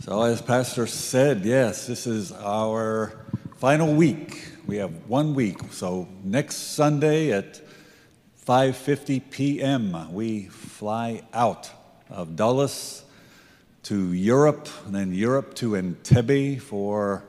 [0.00, 3.12] So, as Pastor said, yes, this is our
[3.56, 4.44] final week.
[4.66, 5.56] We have one week.
[5.70, 7.60] So, next Sunday at
[8.44, 11.70] 5:50 p.m., we fly out
[12.10, 13.04] of Dulles
[13.84, 17.24] to Europe, and then Europe to Entebbe for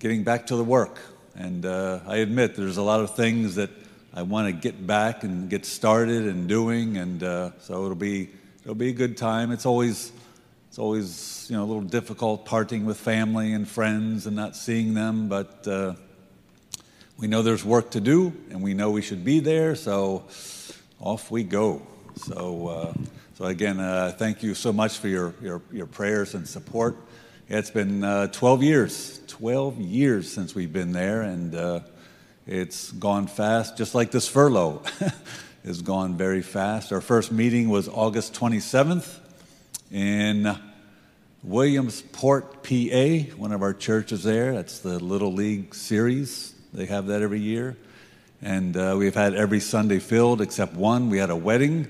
[0.00, 0.98] getting back to the work.
[1.36, 3.70] And uh, I admit there's a lot of things that
[4.12, 8.28] I want to get back and get started and doing, and uh, so it'll be
[8.64, 9.52] it'll be a good time.
[9.52, 10.12] It's always
[10.78, 14.94] it's always you know a little difficult parting with family and friends and not seeing
[14.94, 15.94] them, but uh,
[17.16, 20.22] we know there's work to do and we know we should be there, so
[21.00, 21.82] off we go.
[22.18, 22.92] So, uh,
[23.34, 26.96] so again, uh, thank you so much for your, your, your prayers and support.
[27.48, 31.80] Yeah, it's been uh, 12 years, 12 years since we've been there, and uh,
[32.46, 34.82] it's gone fast, just like this furlough
[35.64, 36.92] has gone very fast.
[36.92, 39.18] Our first meeting was August 27th
[39.90, 40.56] in
[41.44, 44.54] Williamsport, PA, one of our churches there.
[44.54, 46.52] That's the Little League Series.
[46.74, 47.76] They have that every year.
[48.42, 51.10] And uh, we've had every Sunday filled except one.
[51.10, 51.86] We had a wedding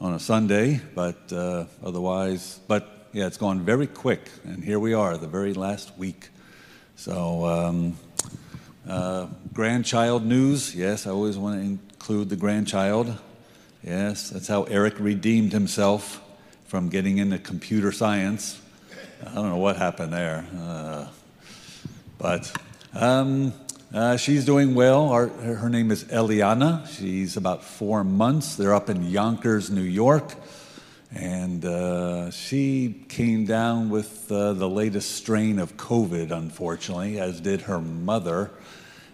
[0.00, 4.28] on a Sunday, but uh, otherwise, but yeah, it's gone very quick.
[4.42, 6.28] And here we are, the very last week.
[6.96, 7.96] So, um,
[8.88, 10.74] uh, grandchild news.
[10.74, 13.16] Yes, I always want to include the grandchild.
[13.84, 16.20] Yes, that's how Eric redeemed himself
[16.66, 18.60] from getting into computer science.
[19.26, 20.46] I don't know what happened there.
[20.58, 21.06] Uh,
[22.16, 22.50] but
[22.94, 23.52] um,
[23.92, 25.10] uh, she's doing well.
[25.10, 26.88] Our, her name is Eliana.
[26.88, 28.56] She's about four months.
[28.56, 30.34] They're up in Yonkers, New York.
[31.14, 37.62] And uh, she came down with uh, the latest strain of COVID, unfortunately, as did
[37.62, 38.50] her mother.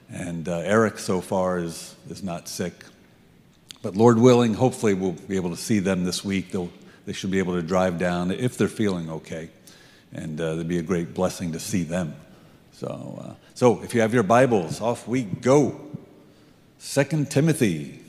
[0.09, 2.75] And uh, Eric, so far, is, is not sick.
[3.83, 6.53] But Lord willing, hopefully, we'll be able to see them this week.
[6.53, 6.71] They'll,
[7.07, 9.49] they should be able to drive down if they're feeling okay.
[10.13, 12.15] And uh, it'd be a great blessing to see them.
[12.73, 15.81] So, uh, so if you have your Bibles, off we go.
[16.79, 18.01] Second Timothy.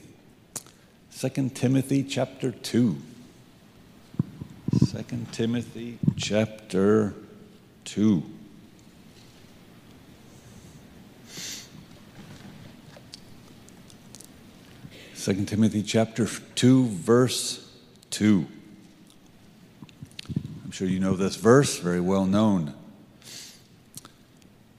[1.09, 2.97] Second Timothy chapter 2.
[4.85, 7.13] Second Timothy chapter
[7.85, 8.23] 2.
[15.13, 17.69] Second Timothy chapter 2 verse
[18.11, 18.47] 2.
[20.77, 22.75] Sure you know this verse, very well known.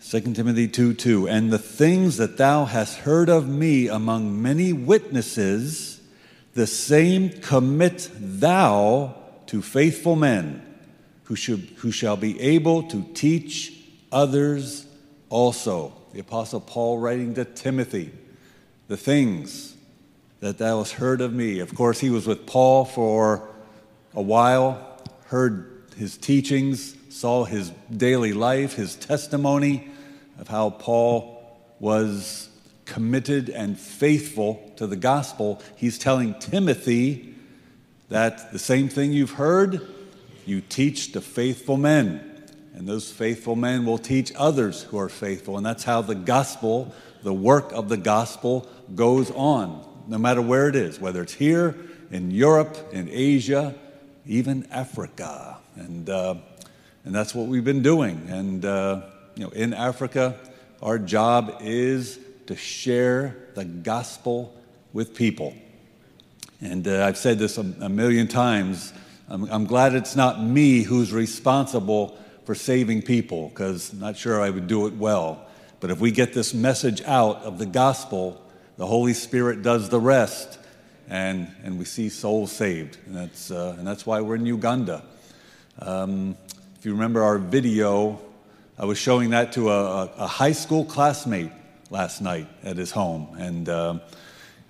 [0.08, 1.28] 2 Timothy 2 2.
[1.28, 6.00] And the things that thou hast heard of me among many witnesses,
[6.54, 9.16] the same commit thou
[9.46, 10.64] to faithful men
[11.24, 13.76] who, should, who shall be able to teach
[14.12, 14.86] others
[15.30, 15.92] also.
[16.12, 18.12] The Apostle Paul writing to Timothy,
[18.86, 19.74] the things
[20.38, 21.58] that thou hast heard of me.
[21.58, 23.48] Of course, he was with Paul for
[24.14, 29.90] a while, heard his teachings, saw his daily life, his testimony
[30.38, 32.48] of how Paul was
[32.84, 37.34] committed and faithful to the gospel, he's telling Timothy
[38.08, 39.86] that the same thing you've heard,
[40.46, 42.24] you teach to faithful men.
[42.74, 45.56] And those faithful men will teach others who are faithful.
[45.56, 50.68] And that's how the gospel, the work of the gospel, goes on, no matter where
[50.68, 51.74] it is, whether it's here,
[52.10, 53.74] in Europe, in Asia,
[54.24, 55.58] even Africa.
[55.78, 56.34] And, uh,
[57.04, 58.26] and that's what we've been doing.
[58.28, 59.02] And uh,
[59.34, 60.36] you know, in Africa,
[60.82, 64.54] our job is to share the gospel
[64.92, 65.54] with people.
[66.60, 68.92] And uh, I've said this a, a million times.
[69.28, 74.50] I'm, I'm, glad it's not me who's responsible for saving people, because not sure I
[74.50, 75.46] would do it well.
[75.80, 78.42] But if we get this message out of the gospel,
[78.76, 80.58] the Holy Spirit does the rest,
[81.08, 82.96] and, and we see souls saved.
[83.06, 85.04] And that's, uh, and that's why we're in Uganda.
[85.80, 86.36] Um,
[86.76, 88.20] if you remember our video
[88.80, 91.50] I was showing that to a, a high school classmate
[91.90, 93.36] last night at his home.
[93.36, 93.98] And uh,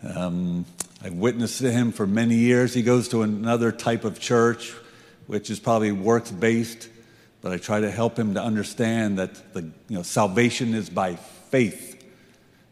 [0.03, 0.65] um,
[1.05, 2.73] I've witnessed to him for many years.
[2.73, 4.73] He goes to another type of church,
[5.27, 6.89] which is probably works based,
[7.43, 11.17] but I try to help him to understand that the, you know, salvation is by
[11.17, 12.03] faith.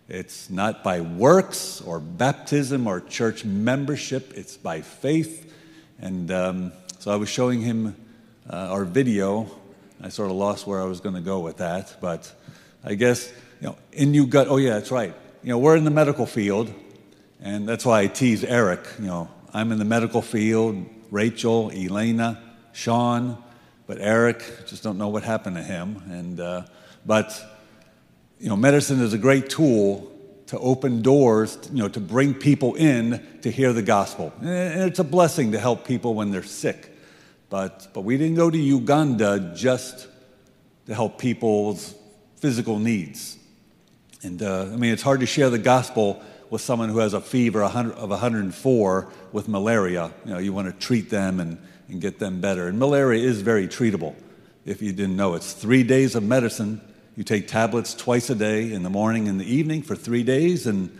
[0.08, 5.54] It's not by works or baptism or church membership, it's by faith.
[6.00, 7.94] And um, so I was showing him
[8.48, 9.50] uh, our video
[10.02, 12.30] I sort of lost where I was going to go with that, but
[12.84, 15.14] I guess, you know, in you gut, oh yeah, that's right.
[15.42, 16.72] You know, we're in the medical field,
[17.40, 18.86] and that's why I tease Eric.
[18.98, 23.42] You know, I'm in the medical field, Rachel, Elena, Sean,
[23.86, 26.02] but Eric, just don't know what happened to him.
[26.10, 26.62] And, uh,
[27.06, 27.42] but,
[28.38, 30.12] you know, medicine is a great tool
[30.48, 34.32] to open doors, you know, to bring people in to hear the gospel.
[34.40, 36.95] And it's a blessing to help people when they're sick.
[37.48, 40.08] But, but we didn't go to Uganda just
[40.86, 41.94] to help people's
[42.36, 43.38] physical needs.
[44.22, 47.20] And uh, I mean, it's hard to share the gospel with someone who has a
[47.20, 50.12] fever of 104 with malaria.
[50.24, 51.58] You know, you want to treat them and,
[51.88, 52.68] and get them better.
[52.68, 54.14] And malaria is very treatable,
[54.64, 55.34] if you didn't know.
[55.34, 56.80] It's three days of medicine.
[57.16, 60.66] You take tablets twice a day, in the morning and the evening, for three days,
[60.66, 60.96] and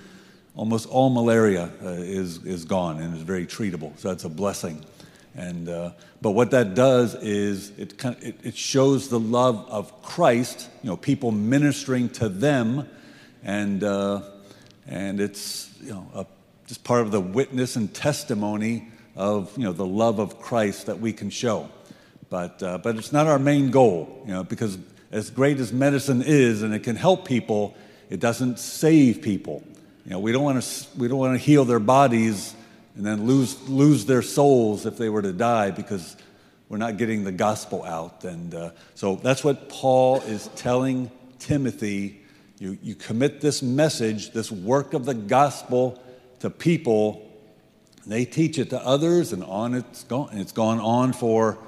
[0.55, 3.97] almost all malaria uh, is, is gone and is very treatable.
[3.99, 4.85] So that's a blessing.
[5.37, 5.91] And, uh,
[6.23, 10.71] but what that does is it, kind of, it, it, shows the love of Christ,
[10.83, 12.89] you know, people ministering to them,
[13.45, 14.23] and, uh,
[14.87, 16.27] and it's you know, a,
[16.67, 21.01] just part of the witness and testimony of you know, the love of Christ that
[21.01, 21.69] we can show.
[22.31, 24.79] But, uh, but it's not our main goal, you know, because
[25.13, 27.77] as great as medicine is and it can help people,
[28.09, 29.63] it doesn't save people.
[30.07, 32.55] You know, we don't want to, we don't want to heal their bodies
[32.97, 36.17] and then lose, lose their souls if they were to die because
[36.69, 38.25] we're not getting the gospel out.
[38.25, 42.23] And uh, so that's what Paul is telling Timothy.
[42.59, 46.03] You, you commit this message, this work of the gospel
[46.41, 47.23] to people,
[48.07, 50.29] they teach it to others, and on it's gone.
[50.31, 51.59] And it's gone on for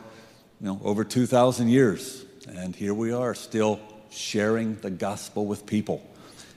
[0.61, 2.25] you know, over 2,000 years.
[2.49, 3.81] And here we are still
[4.11, 6.03] sharing the gospel with people.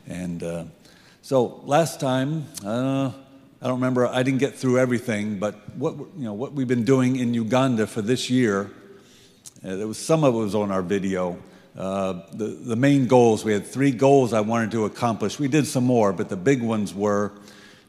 [0.07, 0.63] And uh,
[1.21, 3.12] so last time, uh,
[3.63, 6.83] I don't remember, I didn't get through everything, but what, you know, what we've been
[6.83, 8.71] doing in Uganda for this year,
[9.63, 11.37] uh, there was, some of it was on our video.
[11.77, 15.37] Uh, the, the main goals, we had three goals I wanted to accomplish.
[15.37, 17.33] We did some more, but the big ones were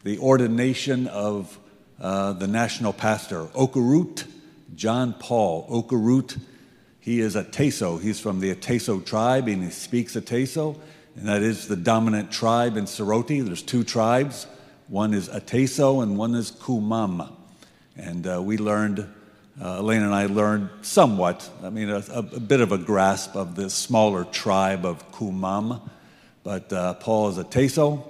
[0.04, 1.58] the ordination of
[1.98, 4.26] uh, the national pastor, Okarut
[4.74, 5.66] John Paul.
[5.70, 6.38] Okarut,
[7.00, 7.98] he is a Teso.
[7.98, 10.78] He's from the Ateso tribe, and he speaks Ateso,
[11.16, 13.42] and that is the dominant tribe in Soroti.
[13.42, 14.46] There's two tribes.
[14.92, 17.32] One is Ateso and one is Kumam.
[17.96, 18.98] And uh, we learned,
[19.58, 23.54] uh, Elaine and I learned somewhat, I mean, a, a, bit of a grasp of
[23.54, 25.80] the smaller tribe of Kumam.
[26.44, 28.06] But uh, Paul is Ateso,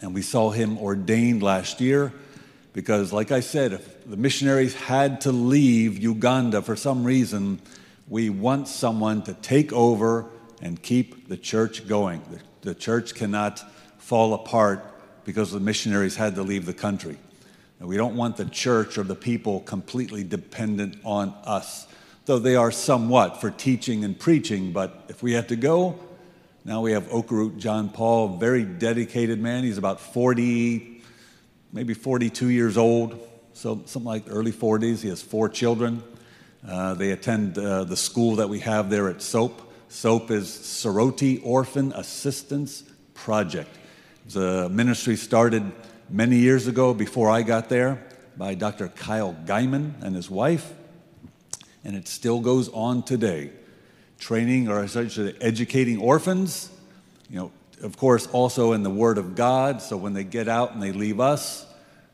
[0.00, 2.14] and we saw him ordained last year
[2.72, 7.60] because, like I said, if the missionaries had to leave Uganda for some reason,
[8.08, 10.24] we want someone to take over
[10.62, 12.22] and keep the church going.
[12.30, 13.62] The, the church cannot
[13.98, 14.89] fall apart
[15.24, 17.18] because the missionaries had to leave the country.
[17.78, 21.86] And we don't want the church or the people completely dependent on us,
[22.26, 24.72] though they are somewhat for teaching and preaching.
[24.72, 25.98] But if we had to go,
[26.64, 29.64] now we have Okarut John Paul, very dedicated man.
[29.64, 31.02] He's about 40,
[31.72, 33.18] maybe 42 years old,
[33.54, 35.00] so something like early 40s.
[35.00, 36.02] He has four children.
[36.66, 39.72] Uh, they attend uh, the school that we have there at SOAP.
[39.88, 42.84] SOAP is Soroti Orphan Assistance
[43.14, 43.79] Project.
[44.32, 45.72] The ministry started
[46.08, 48.00] many years ago before I got there
[48.36, 48.86] by Dr.
[48.86, 50.72] Kyle Guyman and his wife,
[51.82, 53.50] and it still goes on today.
[54.20, 56.70] Training or essentially educating orphans,
[57.28, 57.50] you know,
[57.82, 59.82] of course, also in the Word of God.
[59.82, 61.66] So when they get out and they leave us,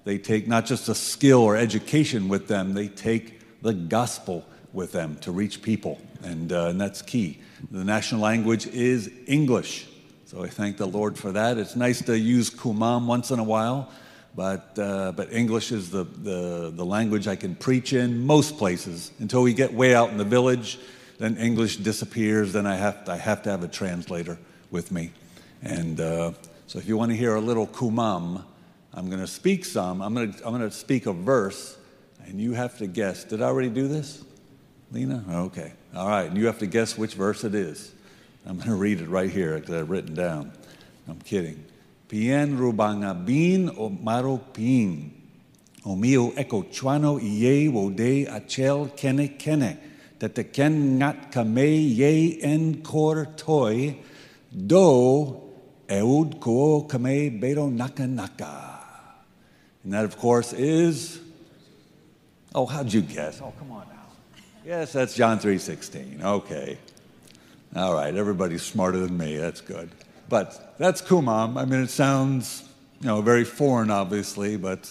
[0.04, 4.90] they take not just a skill or education with them, they take the gospel with
[4.90, 6.00] them to reach people.
[6.22, 7.40] And, uh, and that's key.
[7.70, 9.86] The national language is English.
[10.26, 11.56] So I thank the Lord for that.
[11.56, 13.93] It's nice to use Kumam once in a while,
[14.34, 19.12] but, uh, but English is the, the, the language I can preach in most places.
[19.20, 20.81] Until we get way out in the village,
[21.19, 24.37] then English disappears, then I have, to, I have to have a translator
[24.73, 25.12] with me.
[25.62, 26.33] And uh,
[26.66, 28.42] so if you want to hear a little Kumam,
[28.95, 30.02] I'm going to speak some.
[30.02, 31.78] I'm going to, I'm going to speak a verse,
[32.26, 33.23] and you have to guess.
[33.23, 34.25] Did I already do this?
[34.90, 35.25] Lena?
[35.47, 35.73] Okay.
[35.95, 36.28] All right.
[36.28, 37.92] And you have to guess which verse it is.
[38.47, 40.53] I'm going to read it right here because I've written down.
[41.09, 41.65] I'm kidding.
[42.09, 42.57] Pien
[43.25, 45.12] bin o maro pin.
[45.85, 49.79] O mio eko chuano iye wo de achel kene kene.
[50.21, 53.99] That the ken ngat kame ye en kor toy.
[54.67, 55.43] Do
[55.88, 58.76] eud ko kame bedo naka naka.
[59.87, 61.21] And that, of course, is.
[62.53, 63.41] Oh, how'd you guess?
[63.41, 64.43] Oh, come on now.
[64.65, 66.25] Yes, that's John 3.16.
[66.25, 66.79] Okay.
[67.76, 69.37] All right, everybody's smarter than me.
[69.37, 69.90] That's good.
[70.30, 71.59] But that's Kumam.
[71.59, 72.66] I mean, it sounds,
[73.02, 74.90] you know, very foreign, obviously, but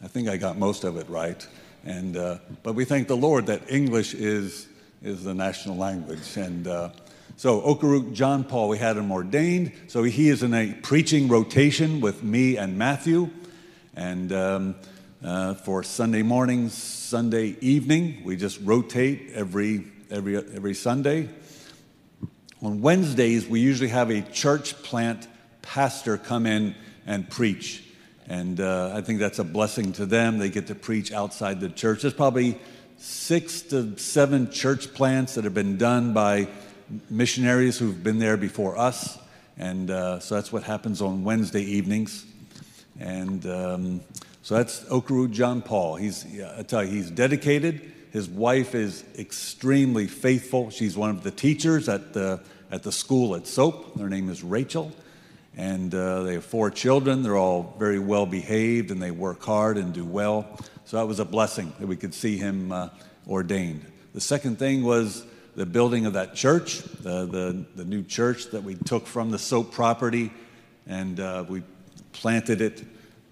[0.00, 1.44] I think I got most of it right.
[1.84, 4.68] And, uh, but we thank the Lord that English is,
[5.02, 6.36] is the national language.
[6.36, 6.90] And uh,
[7.36, 9.72] so Okarut John Paul, we had him ordained.
[9.88, 13.28] So he is in a preaching rotation with me and Matthew.
[13.96, 14.74] And um,
[15.24, 21.28] uh, for Sunday mornings, Sunday evening, we just rotate every, every, every Sunday.
[22.62, 25.26] On Wednesdays, we usually have a church plant
[25.62, 26.74] pastor come in
[27.06, 27.82] and preach.
[28.28, 30.36] And uh, I think that's a blessing to them.
[30.36, 32.02] They get to preach outside the church.
[32.02, 32.58] There's probably
[32.98, 36.48] six to seven church plants that have been done by
[37.08, 39.18] missionaries who've been there before us.
[39.56, 42.26] And uh, so that's what happens on Wednesday evenings.
[42.98, 44.00] And um,
[44.42, 45.96] so that's Okarut John Paul.
[45.96, 46.26] He's,
[46.58, 47.90] I tell you, he's dedicated.
[48.12, 50.70] His wife is extremely faithful.
[50.70, 52.40] She's one of the teachers at the,
[52.70, 53.98] at the school at SOAP.
[53.98, 54.92] Her name is Rachel.
[55.56, 57.22] And uh, they have four children.
[57.22, 60.58] They're all very well behaved and they work hard and do well.
[60.84, 62.88] So that was a blessing that we could see him uh,
[63.28, 63.84] ordained.
[64.12, 65.24] The second thing was
[65.54, 69.38] the building of that church, the, the, the new church that we took from the
[69.38, 70.32] SOAP property,
[70.86, 71.62] and uh, we
[72.12, 72.82] planted it,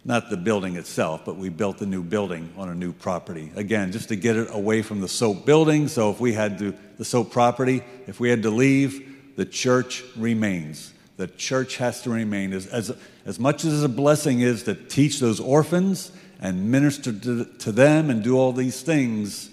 [0.04, 3.50] not the building itself, but we built a new building on a new property.
[3.56, 6.74] Again, just to get it away from the SOAP building, so if we had to,
[6.96, 10.92] the SOAP property, if we had to leave, the church remains.
[11.16, 12.52] The church has to remain.
[12.52, 17.44] As, as, as much as a blessing is to teach those orphans and minister to,
[17.44, 19.50] to them and do all these things,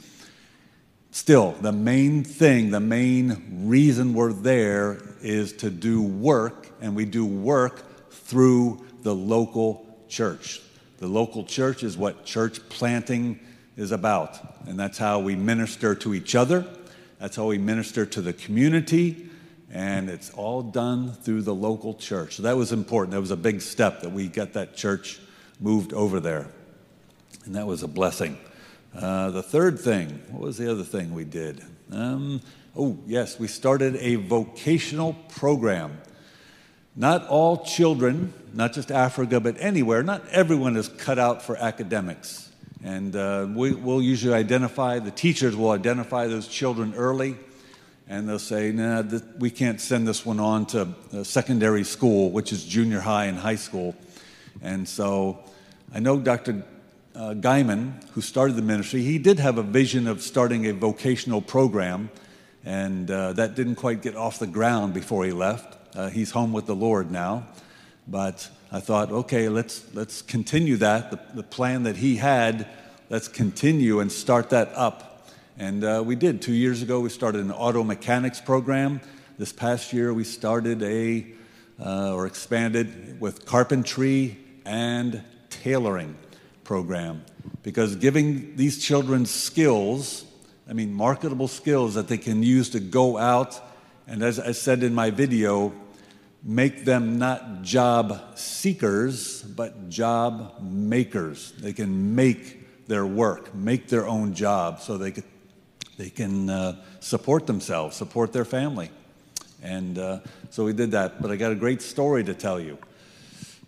[1.12, 7.06] still, the main thing, the main reason we're there is to do work, and we
[7.06, 10.62] do work through the local church.
[10.98, 13.40] The local church is what church planting
[13.76, 16.66] is about, and that's how we minister to each other.
[17.20, 19.30] That's how we minister to the community,
[19.72, 22.36] and it's all done through the local church.
[22.36, 23.12] So that was important.
[23.12, 25.20] That was a big step that we got that church
[25.60, 26.48] moved over there
[27.46, 28.38] and that was a blessing.
[28.96, 31.64] Uh, the third thing, what was the other thing we did?
[31.92, 32.42] Um,
[32.76, 36.02] oh, yes, we started a vocational program.
[36.98, 42.50] Not all children, not just Africa, but anywhere, not everyone is cut out for academics.
[42.86, 47.36] And uh, we, will usually identify, the teachers will identify those children early,
[48.08, 52.54] and they'll say, nah, th- we can't send this one on to secondary school, which
[52.54, 53.94] is junior high and high school.
[54.62, 55.40] And so
[55.94, 56.64] I know Dr
[57.14, 61.42] uh, Guyman, who started the ministry, he did have a vision of starting a vocational
[61.42, 62.10] program,
[62.64, 65.78] and uh, that didn't quite get off the ground before he left.
[65.96, 67.48] Uh, he's home with the Lord now,
[68.06, 71.10] but I thought, okay, let's let's continue that.
[71.10, 72.68] The, the plan that he had,
[73.10, 75.25] let's continue and start that up,
[75.58, 76.42] and uh, we did.
[76.42, 79.00] Two years ago, we started an auto mechanics program.
[79.38, 81.25] This past year, we started a
[81.80, 86.18] uh, or expanded with carpentry and tailoring
[86.66, 87.24] program
[87.64, 90.25] because giving these children skills,
[90.70, 93.62] I mean, marketable skills that they can use to go out
[94.08, 95.74] and, as I said in my video,
[96.46, 101.54] make them not job seekers, but job makers.
[101.58, 105.24] They can make their work, make their own job so they, could,
[105.98, 108.92] they can uh, support themselves, support their family.
[109.64, 110.20] And uh,
[110.52, 111.20] so we did that.
[111.20, 112.78] But I got a great story to tell you.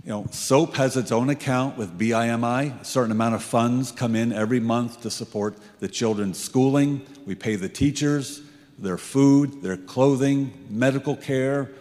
[0.04, 2.80] You know, SOAP has its own account with BIMI.
[2.80, 7.02] A certain amount of funds come in every month to support the children's schooling.
[7.26, 8.42] We pay the teachers,
[8.78, 11.72] their food, their clothing, medical care,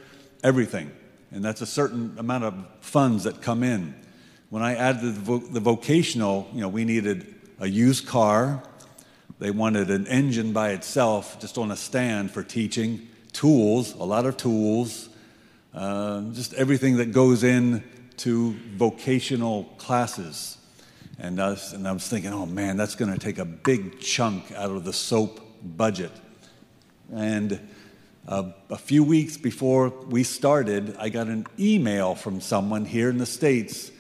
[0.47, 0.93] everything.
[1.33, 3.95] And that's a certain amount of funds that come in.
[4.49, 8.63] When I added the, vo- the vocational, you know, we needed a used car.
[9.41, 14.25] They wanted an engine by itself, just on a stand for teaching, tools, a lot
[14.25, 15.09] of tools,
[15.75, 17.83] uh, just everything that goes in
[18.19, 20.59] to vocational classes.
[21.19, 24.53] And was, and I was thinking, oh man, that's going to take a big chunk
[24.53, 25.41] out of the SOAP
[25.77, 26.13] budget.
[27.13, 27.59] And
[28.29, 33.19] uh, a few weeks before we started, I got an email from someone here in
[33.19, 33.93] the States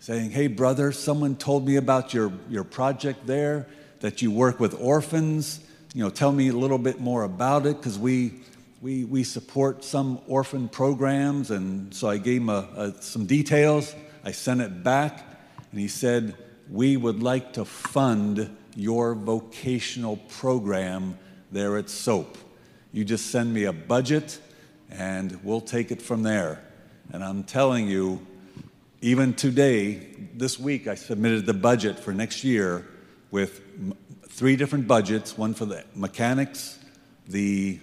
[0.00, 3.68] saying, Hey, brother, someone told me about your, your project there,
[4.00, 5.60] that you work with orphans.
[5.94, 8.40] You know, tell me a little bit more about it because we,
[8.82, 11.52] we, we support some orphan programs.
[11.52, 13.94] And so I gave him a, a, some details.
[14.24, 15.24] I sent it back,
[15.70, 16.36] and he said,
[16.68, 21.16] We would like to fund your vocational program
[21.52, 22.36] there at SOAP.
[22.98, 24.40] You just send me a budget,
[24.90, 26.60] and we'll take it from there.
[27.12, 28.26] And I'm telling you,
[29.00, 32.84] even today, this week, I submitted the budget for next year
[33.30, 33.62] with
[34.30, 36.76] three different budgets one for the mechanics,
[37.28, 37.78] the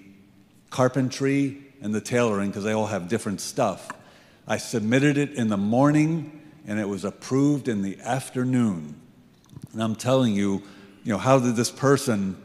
[0.69, 3.89] carpentry and the tailoring because they all have different stuff.
[4.45, 8.99] I submitted it in the morning and it was approved in the afternoon.
[9.71, 10.61] And I'm telling you,
[11.05, 12.35] you know, how did this person,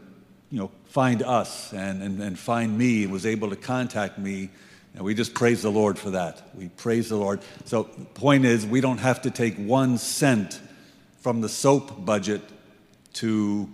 [0.51, 4.49] you know, find us and, and, and find me, was able to contact me.
[4.93, 6.49] And we just praise the Lord for that.
[6.53, 7.39] We praise the Lord.
[7.63, 10.59] So the point is, we don't have to take one cent
[11.21, 12.41] from the SOAP budget
[13.13, 13.69] to,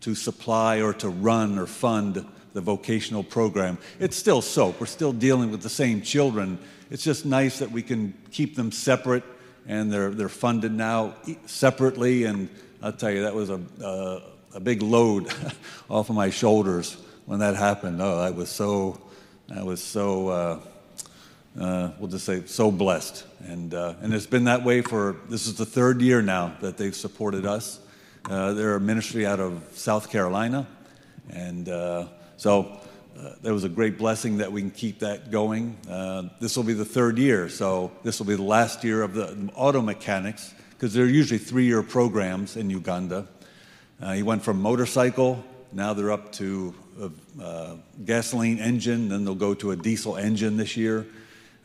[0.00, 3.76] to supply or to run or fund the vocational program.
[4.00, 4.80] It's still SOAP.
[4.80, 6.58] We're still dealing with the same children.
[6.90, 9.24] It's just nice that we can keep them separate
[9.66, 11.14] and they're, they're funded now
[11.44, 12.24] separately.
[12.24, 12.48] And
[12.80, 14.20] I'll tell you, that was a, uh,
[14.54, 15.26] a big load
[15.90, 16.96] off of my shoulders
[17.26, 18.00] when that happened.
[18.00, 19.00] Oh, I was so,
[19.54, 20.60] I was so, uh,
[21.60, 23.24] uh, we'll just say, so blessed.
[23.46, 26.76] And, uh, and it's been that way for, this is the third year now that
[26.76, 27.80] they've supported us.
[28.30, 30.66] Uh, they're a ministry out of South Carolina.
[31.30, 32.06] And uh,
[32.36, 32.80] so
[33.18, 35.76] uh, there was a great blessing that we can keep that going.
[36.40, 39.50] This will be the third year, so this will be the last year of the
[39.56, 43.26] auto mechanics because they're usually three year programs in Uganda.
[44.00, 46.74] Uh, he went from motorcycle, now they're up to
[47.40, 51.06] a gasoline engine, then they'll go to a diesel engine this year.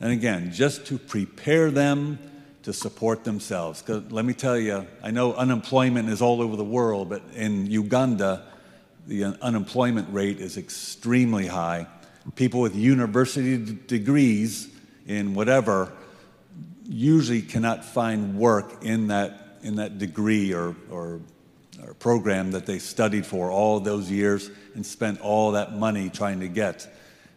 [0.00, 2.18] And again, just to prepare them
[2.62, 3.82] to support themselves.
[3.88, 8.44] Let me tell you, I know unemployment is all over the world, but in Uganda,
[9.06, 11.86] the unemployment rate is extremely high.
[12.34, 14.68] People with university degrees
[15.06, 15.92] in whatever
[16.86, 21.20] usually cannot find work in that, in that degree or, or,
[21.84, 26.40] or program that they studied for all those years and spent all that money trying
[26.40, 26.88] to get.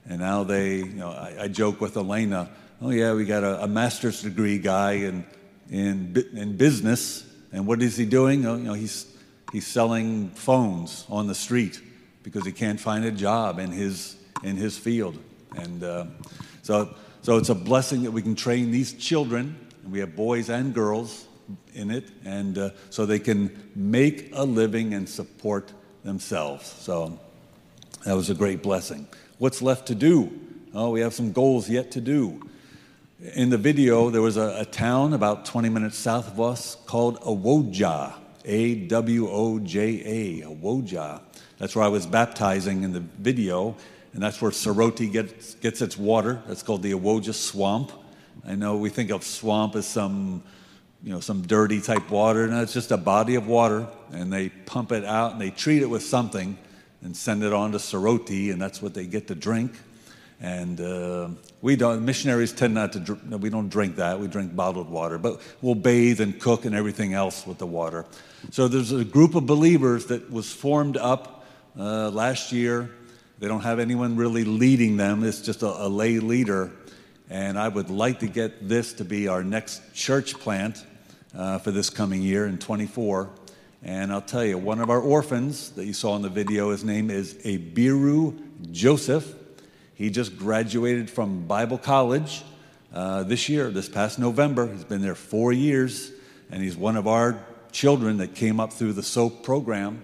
[0.05, 2.50] And now they, you know, I, I joke with Elena,
[2.81, 5.25] oh yeah, we got a, a master's degree guy in,
[5.69, 7.25] in, in business.
[7.51, 8.45] And what is he doing?
[8.45, 9.13] Oh, you know, he's
[9.53, 11.79] he's selling phones on the street
[12.23, 15.17] because he can't find a job in his, in his field.
[15.55, 16.05] And uh,
[16.63, 20.50] so, so it's a blessing that we can train these children, and we have boys
[20.50, 21.27] and girls
[21.73, 25.71] in it, and uh, so they can make a living and support
[26.03, 26.67] themselves.
[26.67, 27.19] So
[28.05, 29.07] that was a great blessing.
[29.38, 30.39] What's left to do?
[30.73, 32.50] Oh, we have some goals yet to do.
[33.35, 37.19] In the video, there was a, a town about 20 minutes south of us called
[37.21, 38.13] Awoja.
[38.45, 41.21] A W O J A, Awoja.
[41.57, 43.75] That's where I was baptizing in the video,
[44.13, 46.41] and that's where Soroti gets, gets its water.
[46.47, 47.91] That's called the Awoja Swamp.
[48.45, 50.43] I know we think of swamp as some,
[51.03, 52.48] you know, some dirty type water.
[52.48, 55.81] No, it's just a body of water, and they pump it out and they treat
[55.81, 56.57] it with something
[57.01, 59.74] and send it on to Soroti, and that's what they get to drink.
[60.39, 61.29] And uh,
[61.62, 64.19] we don't, missionaries tend not to, dr- we don't drink that.
[64.19, 68.06] We drink bottled water, but we'll bathe and cook and everything else with the water.
[68.51, 71.45] So there's a group of believers that was formed up
[71.77, 72.89] uh, last year.
[73.39, 76.71] They don't have anyone really leading them, it's just a, a lay leader.
[77.30, 80.86] And I would like to get this to be our next church plant
[81.36, 83.30] uh, for this coming year in 24.
[83.82, 86.84] And I'll tell you, one of our orphans that you saw in the video, his
[86.84, 89.34] name is Abiru Joseph.
[89.93, 92.43] He just graduated from Bible college
[92.93, 94.72] uh, this year, this past November.
[94.72, 96.12] He's been there four years,
[96.50, 100.04] and he's one of our children that came up through the SOAP program.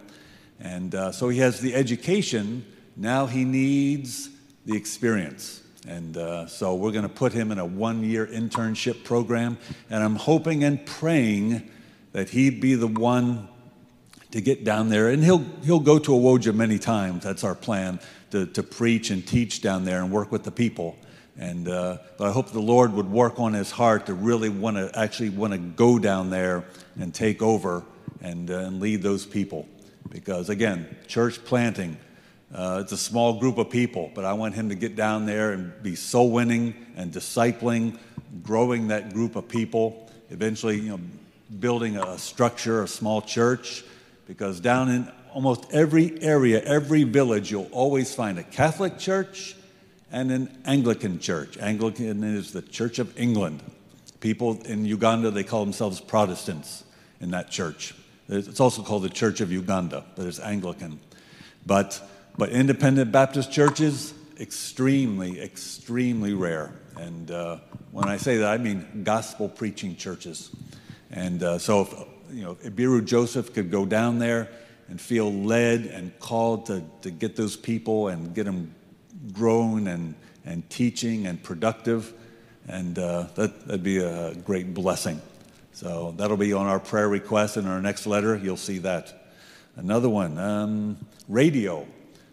[0.59, 2.65] And uh, so he has the education.
[2.97, 4.29] Now he needs
[4.65, 5.63] the experience.
[5.87, 9.57] And uh, so we're going to put him in a one year internship program.
[9.89, 11.69] And I'm hoping and praying
[12.11, 13.47] that he'd be the one
[14.31, 15.09] to get down there.
[15.09, 17.23] And he'll, he'll go to Awoja many times.
[17.23, 17.99] That's our plan
[18.31, 20.97] to, to preach and teach down there and work with the people.
[21.37, 24.75] And uh, but I hope the Lord would work on his heart to really want
[24.75, 26.65] to actually want to go down there
[26.99, 27.83] and take over
[28.21, 29.67] and, uh, and lead those people.
[30.09, 31.97] Because again, church planting,
[32.53, 35.51] uh, it's a small group of people, but I want him to get down there
[35.51, 37.97] and be soul winning and discipling,
[38.43, 40.09] growing that group of people.
[40.29, 40.99] Eventually, you know,
[41.59, 43.83] building a structure, a small church,
[44.27, 49.55] because down in almost every area, every village, you'll always find a Catholic church
[50.11, 51.57] and an Anglican church.
[51.57, 53.61] Anglican is the Church of England.
[54.19, 56.83] People in Uganda, they call themselves Protestants
[57.21, 57.93] in that church.
[58.27, 60.99] It's also called the Church of Uganda, but it's Anglican.
[61.65, 62.01] But,
[62.39, 66.71] but independent Baptist churches, extremely, extremely rare.
[66.95, 67.57] And uh,
[67.91, 70.49] when I say that, I mean gospel preaching churches.
[71.11, 71.93] And uh, so, if,
[72.31, 74.47] you know, Ibiru Joseph could go down there
[74.87, 78.73] and feel led and called to, to get those people and get them
[79.33, 82.13] grown and, and teaching and productive.
[82.69, 85.21] And uh, that, that'd be a great blessing.
[85.73, 88.37] So that'll be on our prayer request in our next letter.
[88.37, 89.33] You'll see that.
[89.75, 91.85] Another one um, radio.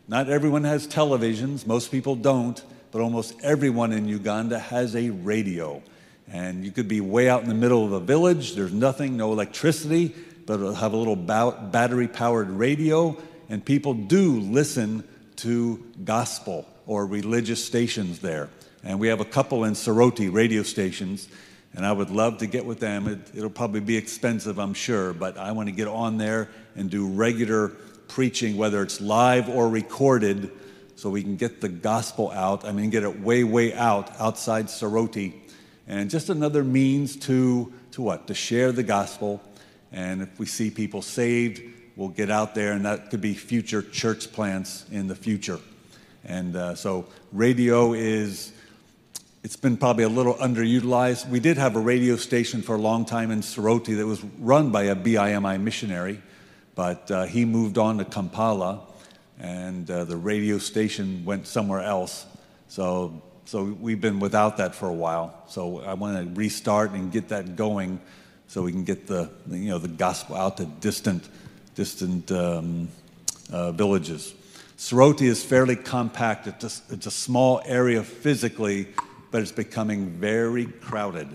[0.08, 5.82] Not everyone has televisions, most people don't, but almost everyone in Uganda has a radio.
[6.28, 9.32] And you could be way out in the middle of a village, there's nothing, no
[9.32, 10.14] electricity,
[10.46, 13.16] but have a little battery powered radio,
[13.48, 15.02] and people do listen
[15.36, 18.48] to gospel or religious stations there.
[18.84, 21.28] And we have a couple in Soroti radio stations,
[21.74, 23.08] and I would love to get with them.
[23.08, 26.88] It, it'll probably be expensive, I'm sure, but I want to get on there and
[26.88, 27.72] do regular
[28.08, 30.50] preaching, whether it's live or recorded,
[30.96, 32.64] so we can get the gospel out.
[32.64, 35.34] I mean, get it way, way out outside Soroti.
[35.86, 38.26] And just another means to, to what?
[38.28, 39.42] To share the gospel
[39.92, 41.62] and if we see people saved,
[41.96, 45.58] we'll get out there, and that could be future church plants in the future.
[46.24, 48.52] And uh, so, radio is,
[49.44, 51.28] it's been probably a little underutilized.
[51.28, 54.70] We did have a radio station for a long time in Soroti that was run
[54.70, 56.20] by a BIMI missionary,
[56.76, 58.82] but uh, he moved on to Kampala,
[59.40, 62.26] and uh, the radio station went somewhere else.
[62.68, 65.42] So, so we've been without that for a while.
[65.48, 67.98] So I want to restart and get that going,
[68.46, 71.28] so we can get the you know the gospel out to distant,
[71.74, 72.88] distant um,
[73.50, 74.34] uh, villages.
[74.76, 76.46] Soroti is fairly compact.
[76.46, 78.88] It's a, it's a small area physically,
[79.30, 81.28] but it's becoming very crowded.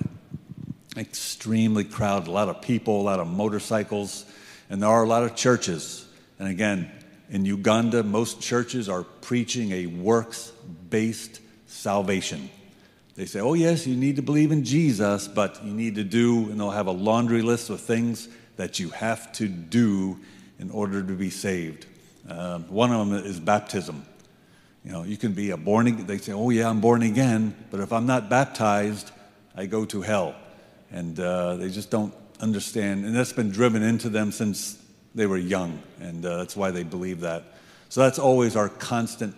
[0.95, 2.27] Extremely crowded.
[2.27, 4.25] A lot of people, a lot of motorcycles,
[4.71, 6.07] and there are a lot of churches.
[6.39, 6.89] And again,
[7.29, 10.53] in Uganda, most churches are preaching a works
[10.89, 12.49] based salvation.
[13.15, 16.49] They say, oh, yes, you need to believe in Jesus, but you need to do,
[16.49, 20.17] and they'll have a laundry list of things that you have to do
[20.57, 21.86] in order to be saved.
[22.27, 24.05] Uh, one of them is baptism.
[24.86, 27.55] You know, you can be a born again, they say, oh, yeah, I'm born again,
[27.71, 29.12] but if I'm not baptized,
[29.53, 30.34] I go to hell.
[30.91, 33.06] And uh, they just don't understand.
[33.06, 34.82] And that's been driven into them since
[35.13, 37.43] they were young, and uh, that's why they believe that.
[37.89, 39.36] So that's always our constant,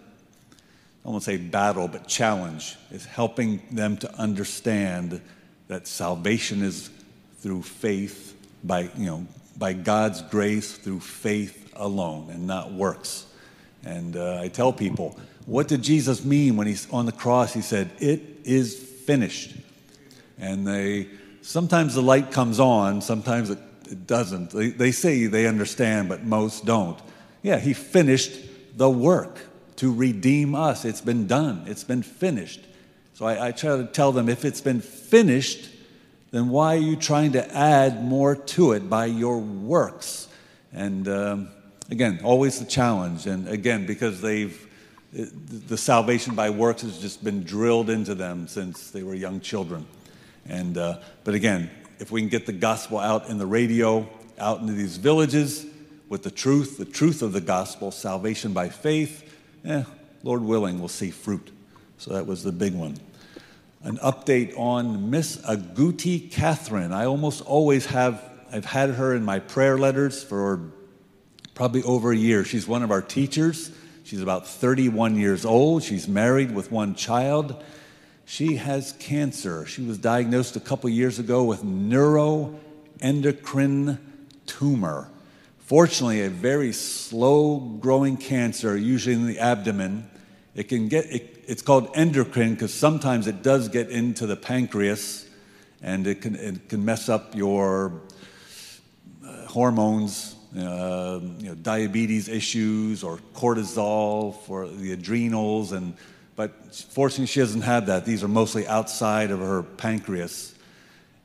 [1.06, 5.22] I won't say battle, but challenge, is helping them to understand
[5.68, 6.92] that salvation is
[7.40, 13.26] through faith, by, you know, by God's grace, through faith alone and not works.
[13.84, 17.54] And uh, I tell people, what did Jesus mean when he's on the cross?
[17.54, 19.56] He said, It is finished.
[20.40, 21.10] And they
[21.44, 24.52] sometimes the light comes on, sometimes it, it doesn't.
[24.52, 27.00] They, they say they understand, but most don't.
[27.42, 28.32] Yeah, he finished
[28.76, 29.40] the work
[29.78, 30.86] to redeem us.
[30.86, 32.62] It's been done, it's been finished.
[33.14, 35.70] So I, I try to tell them if it's been finished,
[36.32, 40.28] then why are you trying to add more to it by your works?
[40.72, 41.50] And um,
[41.92, 43.28] again, always the challenge.
[43.28, 44.68] And again, because they've,
[45.12, 49.86] the salvation by works has just been drilled into them since they were young children.
[50.48, 54.60] And, uh, but again, if we can get the gospel out in the radio, out
[54.60, 55.66] into these villages
[56.10, 59.24] with the truth, the truth of the gospel, salvation by faith,
[59.66, 59.84] eh,
[60.24, 61.52] Lord willing, we'll see fruit.
[61.98, 62.98] So that was the big one.
[63.84, 66.94] An update on Miss Aguti Catherine.
[66.94, 70.72] I almost always have, I've had her in my prayer letters for
[71.54, 72.44] probably over a year.
[72.44, 73.72] She's one of our teachers.
[74.04, 75.84] She's about 31 years old.
[75.84, 77.64] She's married with one child.
[78.34, 79.68] She has cancer.
[79.68, 84.00] She was diagnosed a couple years ago with neuroendocrine
[84.48, 85.12] tumor.
[85.60, 90.10] Fortunately, a very slow growing cancer, usually in the abdomen.
[90.56, 95.28] It can get, it, it's called endocrine because sometimes it does get into the pancreas
[95.84, 98.02] and it can, it can mess up your
[99.24, 105.72] uh, hormones uh, you know, diabetes issues or cortisol for the adrenals.
[105.72, 105.94] And,
[106.36, 108.06] but fortunately, she hasn't had that.
[108.06, 110.54] These are mostly outside of her pancreas.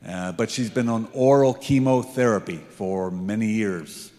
[0.07, 4.11] Uh, but she's been on oral chemotherapy for many years.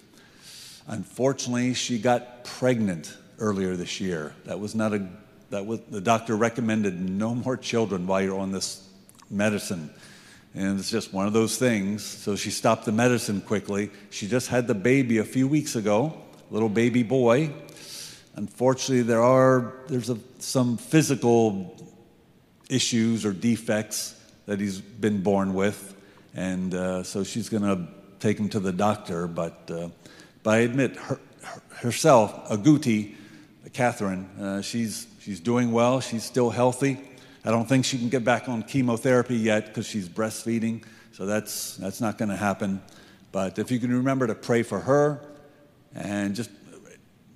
[0.86, 4.34] Unfortunately, she got pregnant earlier this year.
[4.44, 5.08] That was not a,
[5.50, 8.86] that was, the doctor recommended no more children while you're on this
[9.30, 9.90] medicine.
[10.54, 12.04] And it's just one of those things.
[12.04, 13.90] So she stopped the medicine quickly.
[14.10, 16.12] She just had the baby a few weeks ago,
[16.50, 17.52] little baby boy.
[18.36, 21.76] Unfortunately, there are there's a, some physical
[22.68, 24.14] issues or defects
[24.46, 25.94] that he's been born with,
[26.34, 27.86] and uh, so she's going to
[28.20, 29.26] take him to the doctor.
[29.26, 29.88] But uh,
[30.42, 31.20] but I admit her,
[31.76, 33.14] herself, Aguti,
[33.72, 36.00] Catherine, uh, she's she's doing well.
[36.00, 36.98] She's still healthy.
[37.42, 41.76] I don't think she can get back on chemotherapy yet because she's breastfeeding, so that's,
[41.76, 42.82] that's not going to happen.
[43.32, 45.22] But if you can remember to pray for her
[45.94, 46.50] and just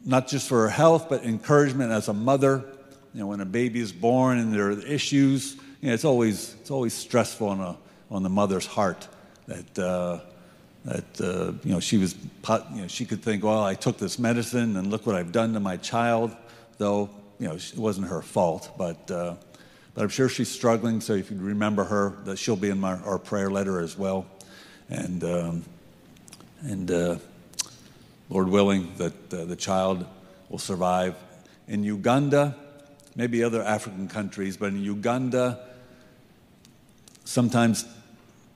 [0.04, 2.64] not just for her health, but encouragement as a mother.
[3.12, 6.54] You know, when a baby is born and there are issues, you know, it's always
[6.60, 7.76] it's always stressful on a
[8.10, 9.08] on the mother's heart
[9.46, 10.20] that uh,
[10.84, 14.18] that uh, you know she was you know she could think, well, I took this
[14.18, 16.34] medicine and look what I've done to my child,
[16.78, 19.10] though you know it wasn't her fault, but.
[19.10, 19.34] Uh,
[19.94, 22.98] but I'm sure she's struggling, so if you remember her, that she'll be in my,
[23.02, 24.26] our prayer letter as well.
[24.88, 25.64] And, um,
[26.62, 27.16] and uh,
[28.28, 30.06] Lord willing, that uh, the child
[30.48, 31.16] will survive.
[31.68, 32.56] In Uganda,
[33.16, 35.60] maybe other African countries, but in Uganda,
[37.24, 37.84] sometimes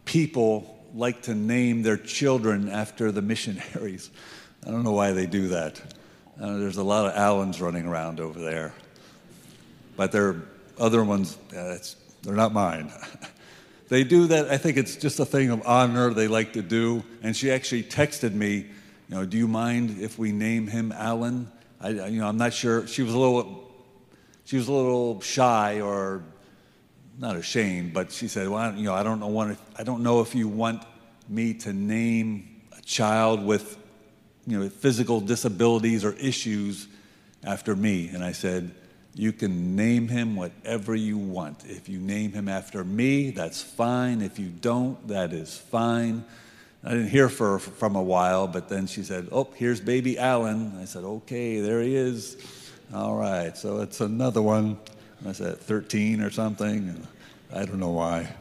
[0.04, 4.10] people like to name their children after the missionaries.
[4.66, 5.80] I don't know why they do that.
[6.40, 8.72] Uh, there's a lot of Allens running around over there.
[9.96, 10.42] But there are
[10.78, 11.78] other ones, uh,
[12.22, 12.92] they're not mine.
[13.88, 17.02] they do that, I think it's just a thing of honor they like to do.
[17.22, 18.66] And she actually texted me
[19.08, 21.50] you know, do you mind if we name him Alan?
[21.80, 22.86] I, you know, I'm not sure.
[22.86, 23.70] She was a little,
[24.44, 26.22] she was a little shy or
[27.18, 30.20] not ashamed, but she said, well, you know, I don't know, want I don't know
[30.20, 30.82] if you want
[31.28, 33.78] me to name a child with,
[34.46, 36.86] you know, physical disabilities or issues
[37.44, 38.08] after me.
[38.08, 38.74] And I said,
[39.14, 41.64] you can name him whatever you want.
[41.66, 44.20] If you name him after me, that's fine.
[44.20, 46.24] If you don't, that is fine.
[46.84, 50.78] I didn't hear her from a while, but then she said, Oh, here's baby Alan.
[50.80, 52.36] I said, Okay, there he is.
[52.94, 54.78] All right, so it's another one.
[55.26, 57.06] I said 13 or something.
[57.52, 58.32] I don't know why.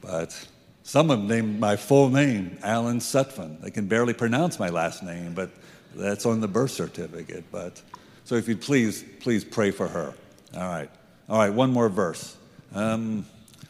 [0.00, 0.48] But
[0.82, 3.60] some of them named my full name, Alan Sutphin.
[3.60, 5.50] They can barely pronounce my last name, but
[5.94, 7.44] that's on the birth certificate.
[7.52, 7.80] But
[8.24, 10.14] so if you'd please, please pray for her.
[10.54, 10.90] All right.
[11.28, 12.36] All right, one more verse.
[12.74, 13.26] Um,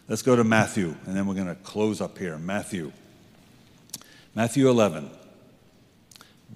[0.09, 2.39] let's go to Matthew, and then we're going to close up here.
[2.39, 2.93] Matthew.
[4.35, 5.11] Matthew 11.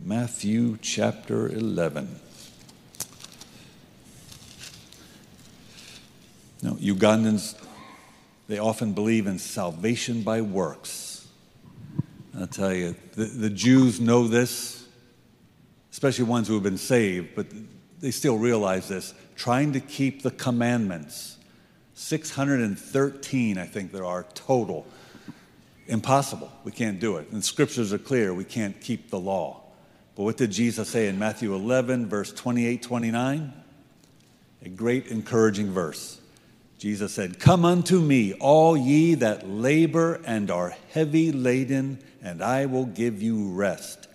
[0.04, 2.20] Matthew chapter 11.
[6.62, 7.61] Now, Ugandans,
[8.46, 11.26] they often believe in salvation by works.
[12.38, 14.87] I'll tell you, the, the Jews know this,
[15.90, 17.46] especially ones who have been saved, but
[18.00, 21.38] they still realize this, trying to keep the commandments.
[21.94, 24.87] 613, I think there are total.
[25.86, 26.50] Impossible.
[26.64, 27.30] We can't do it.
[27.32, 28.32] And scriptures are clear.
[28.32, 29.62] We can't keep the law.
[30.14, 33.52] But what did Jesus say in Matthew 11, verse 28 29?
[34.64, 36.20] A great encouraging verse.
[36.78, 42.66] Jesus said, Come unto me, all ye that labor and are heavy laden, and I
[42.66, 44.08] will give you rest.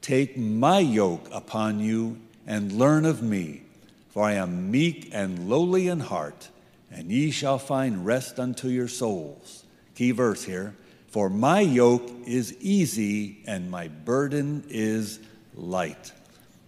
[0.00, 3.62] Take my yoke upon you and learn of me,
[4.08, 6.48] for I am meek and lowly in heart,
[6.90, 9.64] and ye shall find rest unto your souls.
[9.94, 10.74] Key verse here
[11.16, 15.18] For my yoke is easy and my burden is
[15.54, 16.12] light.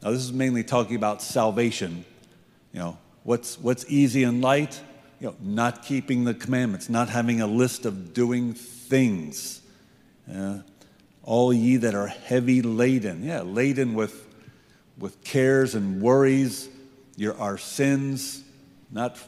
[0.02, 2.06] Now, this is mainly talking about salvation.
[2.72, 4.80] You know, what's, what's easy and light?
[5.20, 9.60] You know, not keeping the commandments, not having a list of doing things.
[10.34, 10.60] Uh,
[11.24, 14.28] all ye that are heavy laden, yeah, laden with
[14.96, 16.70] with cares and worries,
[17.16, 18.42] your, our sins,
[18.90, 19.18] not,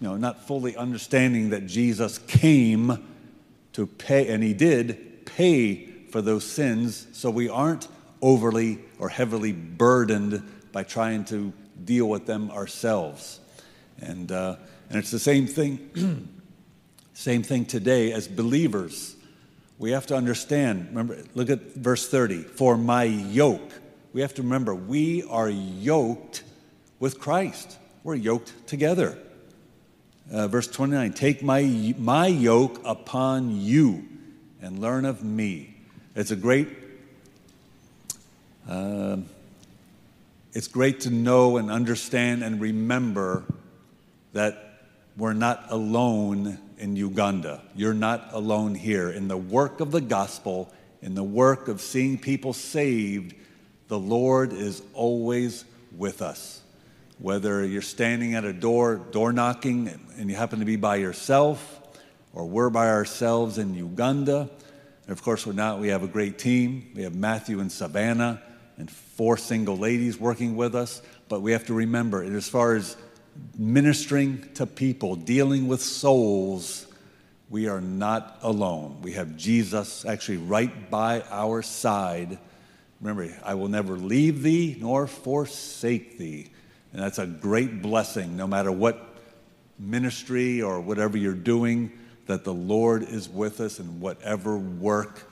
[0.00, 3.12] you know, not fully understanding that Jesus came
[3.76, 7.88] to pay, and he did pay for those sins, so we aren't
[8.20, 11.52] overly or heavily burdened by trying to
[11.84, 13.40] deal with them ourselves.
[14.00, 14.56] And, uh,
[14.90, 16.28] and it's the same thing,
[17.14, 19.16] same thing today as believers.
[19.78, 23.72] We have to understand, remember, look at verse 30 for my yoke
[24.16, 26.42] we have to remember we are yoked
[26.98, 27.76] with Christ.
[28.02, 29.18] We're yoked together.
[30.30, 34.06] Uh, verse 29 Take my, my yoke upon you
[34.60, 35.76] and learn of me.
[36.14, 36.68] It's a great.
[38.68, 39.18] Uh,
[40.52, 43.44] it's great to know and understand and remember
[44.32, 44.80] that
[45.16, 47.62] we're not alone in Uganda.
[47.74, 49.10] You're not alone here.
[49.10, 53.34] In the work of the gospel, in the work of seeing people saved,
[53.88, 55.64] the Lord is always
[55.96, 56.62] with us.
[57.18, 61.80] Whether you're standing at a door, door knocking, and you happen to be by yourself,
[62.34, 64.50] or we're by ourselves in Uganda.
[65.06, 65.80] And of course, we're not.
[65.80, 66.90] We have a great team.
[66.94, 68.42] We have Matthew and Savannah
[68.76, 71.00] and four single ladies working with us.
[71.28, 72.96] But we have to remember, as far as
[73.56, 76.86] ministering to people, dealing with souls,
[77.48, 78.98] we are not alone.
[79.02, 82.38] We have Jesus actually right by our side
[83.00, 86.50] Remember, I will never leave thee nor forsake thee.
[86.92, 89.16] And that's a great blessing, no matter what
[89.78, 91.92] ministry or whatever you're doing,
[92.26, 95.30] that the Lord is with us in whatever work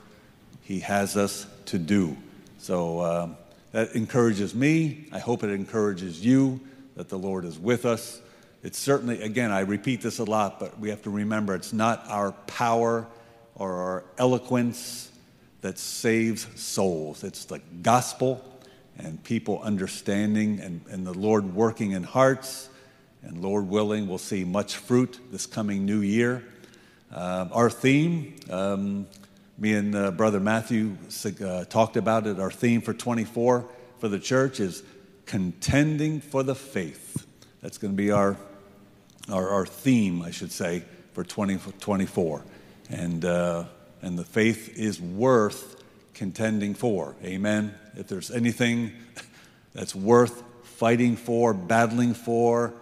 [0.63, 2.17] He has us to do.
[2.59, 3.37] So um,
[3.73, 5.09] that encourages me.
[5.13, 6.61] I hope it encourages you
[6.97, 8.21] that the Lord is with us.
[8.63, 12.05] It's certainly, again, I repeat this a lot, but we have to remember it's not
[12.09, 13.07] our power
[13.57, 15.11] or our eloquence
[15.61, 17.25] that saves souls.
[17.25, 18.43] It's the gospel
[18.99, 22.69] and people understanding and, and the Lord working in hearts.
[23.23, 26.45] And Lord willing, we'll see much fruit this coming new year.
[27.13, 29.07] Uh, our theme, um,
[29.57, 30.97] me and uh, Brother Matthew
[31.45, 32.39] uh, talked about it.
[32.39, 33.65] Our theme for 24
[33.99, 34.83] for the church is
[35.27, 37.27] contending for the faith.
[37.63, 38.37] That's going to be our,
[39.31, 42.45] our, our theme, I should say, for 2024.
[42.91, 43.65] And uh,
[44.05, 45.83] and the faith is worth
[46.15, 47.17] contending for.
[47.23, 47.75] Amen.
[47.97, 48.93] If there's anything
[49.73, 52.75] that's worth fighting for, battling for,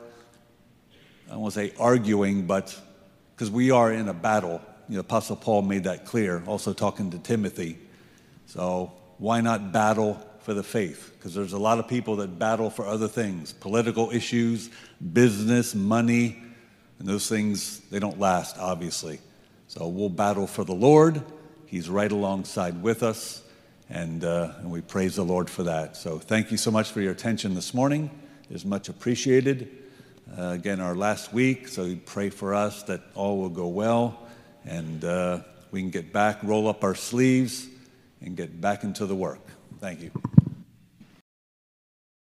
[1.31, 2.79] I won't say arguing, but
[3.35, 4.61] because we are in a battle.
[4.89, 7.79] You know, Apostle Paul made that clear, also talking to Timothy.
[8.47, 12.69] So why not battle for the faith because there's a lot of people that battle
[12.69, 14.71] for other things political issues,
[15.13, 16.43] business, money,
[16.99, 19.21] and those things, they don't last, obviously.
[19.69, 21.23] So we'll battle for the Lord.
[21.73, 23.43] He's right alongside with us,
[23.89, 25.97] and, uh, and we praise the Lord for that.
[25.97, 28.11] So thank you so much for your attention this morning.
[28.51, 29.71] It is much appreciated.
[30.37, 34.29] Uh, again, our last week, so we pray for us that all will go well
[34.67, 37.69] and uh, we can get back, roll up our sleeves,
[38.21, 39.41] and get back into the work.
[39.81, 40.32] Thank you.